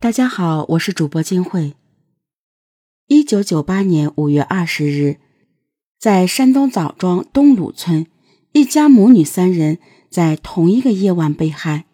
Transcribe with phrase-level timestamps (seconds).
[0.00, 1.74] 大家好，我是主播金慧。
[3.08, 5.16] 一九九八年五月二十日，
[5.98, 8.06] 在山东枣庄东鲁村，
[8.52, 11.86] 一家母女三人在同一个夜晚被害。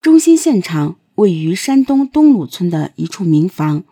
[0.00, 3.82] 中心现场位于山东东鲁村的一处民房，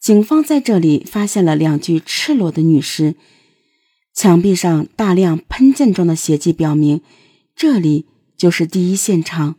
[0.00, 3.14] 警方在这里发现了两具赤裸的女尸，
[4.12, 7.02] 墙壁上大量喷溅状的血迹表明，
[7.54, 8.06] 这里
[8.36, 9.54] 就是第一现场。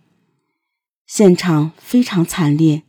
[1.06, 2.84] 现场非常惨烈，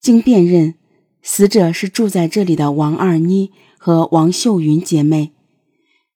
[0.00, 0.74] 经辨认，
[1.22, 5.32] 死者是住在这里的王二妮和王秀云姐妹。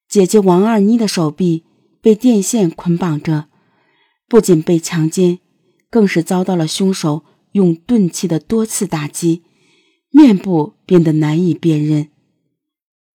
[0.07, 1.63] 姐姐王二妮的手臂
[2.01, 3.45] 被电线捆绑着，
[4.27, 5.39] 不仅被强奸，
[5.89, 9.43] 更是遭到了凶手用钝器的多次打击，
[10.09, 12.09] 面部变得难以辨认。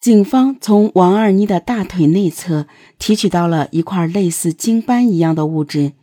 [0.01, 2.69] 警方从王二妮的大腿内侧
[2.99, 5.95] 提取到了一块类似精斑一样的物质。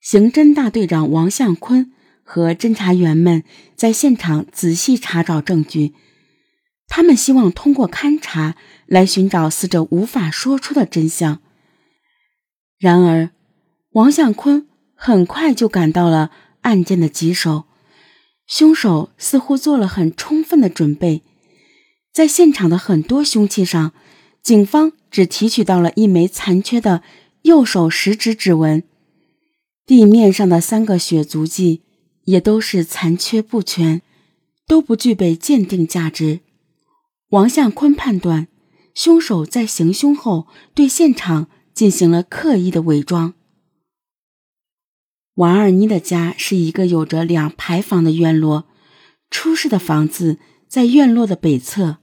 [0.00, 3.44] 刑侦大队长王向坤和侦查员们
[3.76, 5.92] 在现场仔细查找证据，
[6.88, 11.42] 他们希望通过勘查来寻找死者无法说出的真相。
[12.78, 13.30] 然而，
[13.90, 16.30] 王向坤很快就感到了
[16.62, 17.64] 案件的棘手，
[18.46, 21.22] 凶手似乎做了很充分的准备。
[22.10, 23.92] 在现场的很多凶器上，
[24.42, 27.02] 警方只提取到了一枚残缺的
[27.42, 28.82] 右手食指指纹。
[29.90, 31.82] 地面上的三个血足迹
[32.22, 34.02] 也都是残缺不全，
[34.64, 36.38] 都不具备鉴定价值。
[37.30, 38.46] 王向坤判断，
[38.94, 43.34] 凶手在行凶后对现场进行了刻意的伪装。
[45.34, 48.66] 王二妮的家是一个有着两排房的院落，
[49.28, 51.96] 出事的房子在院落的北侧。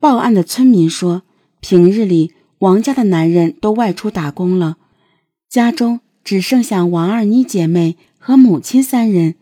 [0.00, 1.22] 报案的村民说，
[1.60, 4.78] 平日里王家的男人都外出打工了，
[5.48, 6.00] 家中。
[6.30, 9.34] 只剩下王二妮姐妹和母亲三人，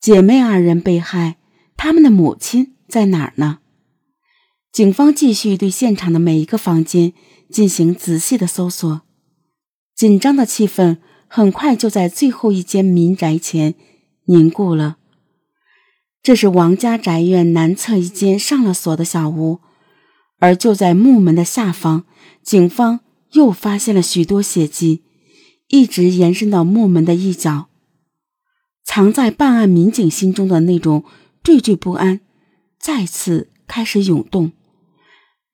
[0.00, 1.36] 姐妹二人被害，
[1.76, 3.60] 他们的母亲在哪儿呢？
[4.72, 7.12] 警方继续对现场的每一个房间
[7.48, 9.02] 进行仔细的搜索，
[9.94, 10.96] 紧张的气氛
[11.28, 13.76] 很快就在最后一间民宅前
[14.24, 14.96] 凝固了。
[16.20, 19.60] 这是王家宅院南侧一间上了锁的小屋，
[20.40, 22.04] 而就在木门的下方，
[22.42, 22.98] 警方
[23.34, 25.04] 又发现了许多血迹。
[25.72, 27.70] 一直延伸到木门的一角，
[28.84, 31.02] 藏在办案民警心中的那种
[31.42, 32.20] 惴惴不安
[32.78, 34.52] 再次开始涌动。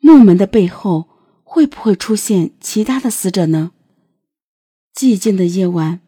[0.00, 1.08] 木门的背后
[1.44, 3.70] 会不会出现其他的死者呢？
[4.92, 6.00] 寂静的夜晚，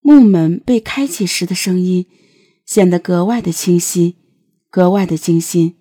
[0.00, 2.06] 木门被开启时的声音
[2.64, 4.16] 显得格外的清晰，
[4.70, 5.76] 格外的惊心。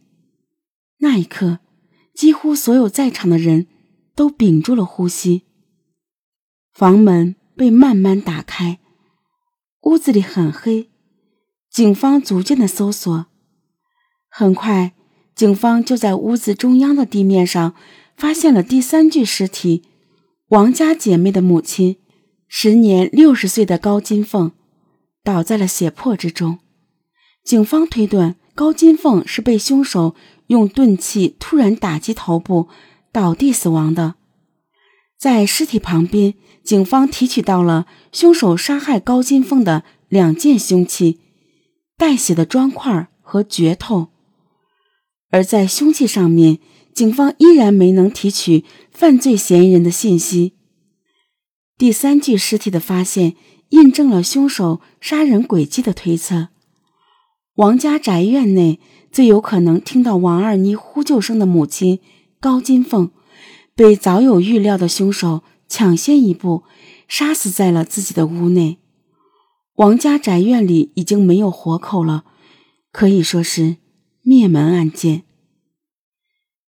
[0.97, 1.59] 那一刻，
[2.13, 3.67] 几乎所有在场的人
[4.13, 5.43] 都屏住了呼吸。
[6.73, 7.37] 房门。
[7.55, 8.79] 被慢慢打开，
[9.81, 10.89] 屋子里很黑。
[11.69, 13.25] 警方逐渐的搜索，
[14.29, 14.93] 很快，
[15.35, 17.73] 警方就在屋子中央的地面上
[18.15, 19.83] 发现了第三具尸体——
[20.49, 21.97] 王家姐妹的母亲，
[22.47, 24.51] 时年六十岁的高金凤，
[25.23, 26.59] 倒在了血泊之中。
[27.43, 30.15] 警方推断，高金凤是被凶手
[30.47, 32.69] 用钝器突然打击头部，
[33.11, 34.15] 倒地死亡的。
[35.23, 36.33] 在尸体旁边。
[36.65, 41.21] 警方提取到了凶手杀害高金凤的两件凶器：
[41.97, 44.09] 带血的砖块和镢头。
[45.29, 46.59] 而在凶器上面，
[46.93, 50.55] 警方依然没能提取犯罪嫌疑人的信息。
[51.77, 53.35] 第三具尸体的发现，
[53.69, 56.49] 印证了凶手杀人轨迹的推测。
[57.55, 62.01] 王家宅院内最有可能听到王二妮呼救声的母亲
[62.41, 63.11] 高金凤，
[63.75, 65.43] 被早有预料的凶手。
[65.69, 66.65] 抢先一步，
[67.07, 68.77] 杀死在了自己的屋内。
[69.75, 72.25] 王家宅院里已经没有活口了，
[72.91, 73.77] 可以说是
[74.21, 75.23] 灭门案件。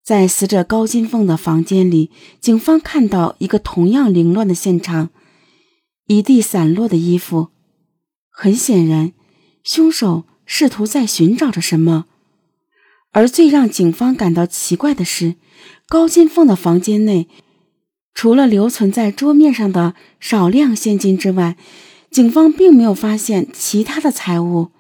[0.04, 2.10] 在死者高金凤的房间里，
[2.42, 5.12] 警方看到一个同样凌乱的现场，
[6.08, 7.50] 一地散落的衣服。
[8.32, 9.14] 很显然，
[9.64, 12.06] 凶手试图在寻找着什么。
[13.12, 15.36] 而最让警方感到奇怪的是，
[15.88, 17.28] 高金凤的房间内。
[18.14, 21.58] 除了留存在桌面上的少量现金之外，
[22.10, 24.72] 警方并没有发现其他的财物。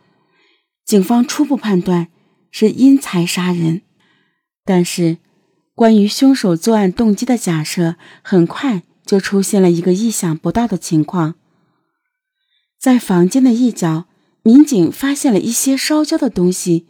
[0.85, 2.07] 警方初步判断
[2.49, 3.81] 是因财杀人，
[4.63, 5.17] 但是
[5.73, 11.35] 关于凶手作案动机的假设很快就出现了一个意想不到的情况。
[12.79, 14.05] 在房间的一角，
[14.43, 16.85] 民警发现了一些烧焦的东西，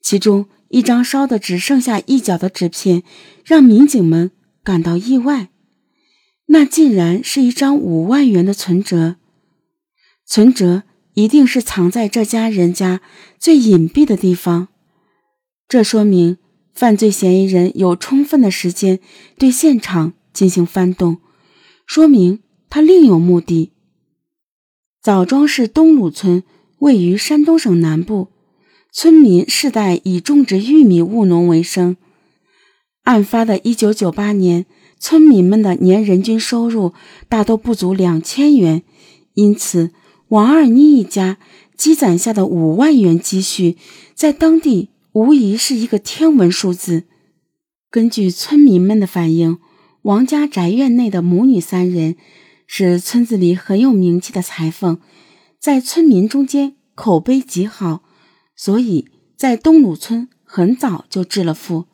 [0.00, 3.04] 其中一张烧的只剩下一角的纸片，
[3.44, 4.32] 让民警们
[4.64, 5.50] 感到意外。
[6.46, 9.14] 那竟然是一张五万元的存折，
[10.26, 10.82] 存折
[11.12, 13.00] 一定是藏在这家人家
[13.38, 14.66] 最隐蔽的地方。
[15.68, 16.38] 这说明
[16.74, 18.98] 犯罪嫌疑人有充分的时间
[19.38, 21.18] 对现场进行翻动，
[21.86, 23.70] 说明他另有目的。
[25.00, 26.42] 枣庄市东鲁村
[26.80, 28.32] 位于山东省南部，
[28.96, 31.96] 村民世代以种植玉米务农为生。
[33.02, 34.66] 案发的一九九八年，
[35.00, 36.94] 村民们的年人均收入
[37.28, 38.84] 大都不足两千元，
[39.34, 39.90] 因此
[40.28, 41.38] 王二妮一家
[41.76, 43.76] 积攒下的五万元积蓄，
[44.14, 47.02] 在当地无疑是一个天文数字。
[47.90, 49.58] 根据村民们的反映，
[50.02, 52.14] 王家宅院内的母女三人
[52.68, 55.00] 是村子里很有名气的裁缝，
[55.58, 58.03] 在村民中间口碑极好，
[58.56, 61.86] 所以在东鲁村很早就致了富。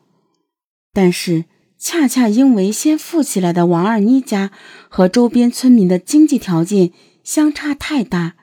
[0.92, 1.44] 但是，
[1.78, 4.50] 恰恰因为先富起来的王二妮家
[4.88, 6.92] 和周边村民的经济条件
[7.24, 8.34] 相差太大，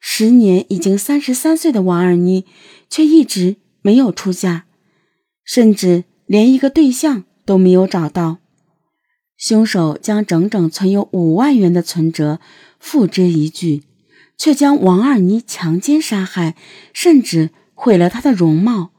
[0.00, 2.44] 时年已经三十三岁的王二妮
[2.90, 4.64] 却一直没有出嫁，
[5.44, 8.38] 甚至连一个对象都没有找到。
[9.36, 12.40] 凶手将整整存有五万元的存折
[12.80, 13.82] 付之一炬，
[14.36, 16.56] 却将王二妮强奸杀害，
[16.92, 18.92] 甚至毁了她的容貌。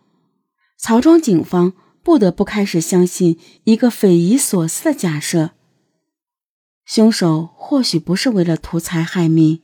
[0.77, 1.73] 曹庄警方。
[2.05, 5.51] 不得不开始相信一个匪夷所思的假设：
[6.83, 9.61] 凶手或许不是为了图财害命，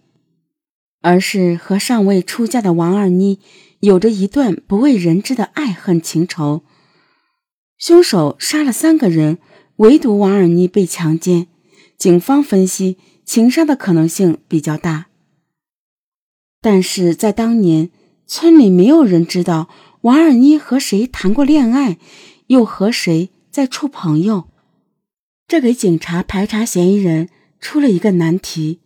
[1.02, 3.42] 而是和尚未出嫁的王二妮
[3.82, 6.64] 有着一段不为人知的爱恨情仇。
[7.78, 9.40] 凶手杀了三个人，
[9.76, 11.48] 唯独王二妮被强奸。
[11.98, 15.09] 警方分析，情杀的可能性比较大。
[16.62, 17.90] 但是在当年，
[18.26, 19.70] 村里没有人知道
[20.02, 21.98] 王二妮和谁谈过恋爱。
[22.50, 24.46] 又和谁在处朋友？
[25.48, 27.30] 这给警察排查嫌疑人
[27.60, 28.80] 出了一个难题。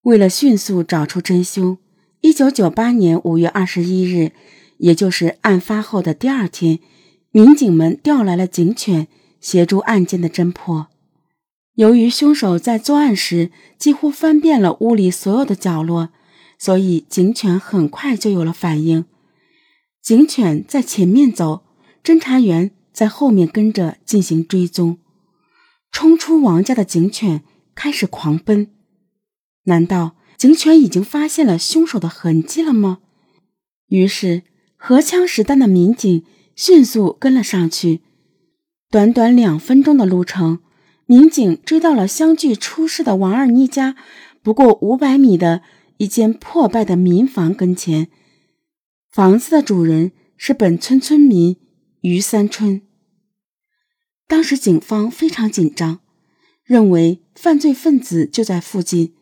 [0.00, 1.76] 为了迅速找出真凶，
[2.22, 4.32] 一九九八年五月二十一日，
[4.78, 6.78] 也就是案发后的第二天，
[7.30, 9.08] 民警们调来了警犬
[9.42, 10.86] 协助案件的侦破。
[11.74, 16.08] 由于凶手在作案时几乎翻遍了屋里所有的角落，
[16.58, 19.04] 所以警犬很快就有了反应。
[20.02, 21.64] 警犬在前面走。
[22.04, 24.98] 侦查员在后面跟着进行追踪，
[25.92, 27.42] 冲出王家的警犬
[27.74, 28.70] 开始狂奔。
[29.64, 33.00] 难道警犬已经发现了凶手的痕迹了吗？
[33.88, 34.42] 于是，
[34.78, 36.24] 荷枪实弹的民警
[36.56, 38.00] 迅速跟了上去。
[38.88, 40.60] 短短两分钟的路程，
[41.04, 43.96] 民警追到了相距出事的王二妮家
[44.42, 45.60] 不过五百米的
[45.98, 48.08] 一间破败的民房跟前。
[49.12, 51.56] 房子的主人是本村村民。
[52.02, 52.82] 于三春。
[54.28, 55.98] 当时警方非常紧张，
[56.62, 59.14] 认为犯罪分子就在附近，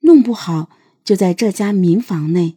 [0.00, 0.68] 弄不好
[1.02, 2.56] 就在这家民房内。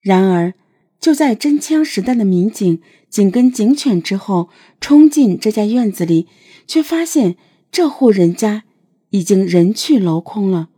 [0.00, 0.54] 然而，
[0.98, 4.50] 就在真枪实弹的民警紧跟警犬之后
[4.80, 6.26] 冲进这家院子里，
[6.66, 7.36] 却发现
[7.70, 8.64] 这户人家
[9.10, 10.70] 已经人去楼空了。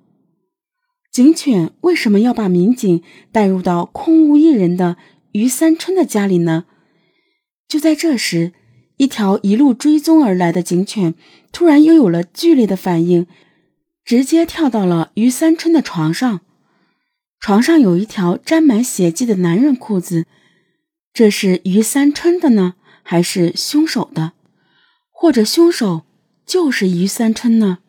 [1.12, 4.97] 警犬为什么要把民警带入到空无一人的
[5.32, 6.64] 于三春的家里呢？
[7.69, 8.55] 就在这时，
[8.97, 11.14] 一条一路追踪而来的警犬
[11.53, 13.26] 突然又有了剧烈的反应，
[14.03, 16.41] 直接跳到了于三春的床上。
[17.38, 20.25] 床上有一条沾满血迹的男人裤子，
[21.12, 24.33] 这是于三春的呢，还是凶手的？
[25.11, 26.04] 或者凶手
[26.47, 27.81] 就是于三春呢？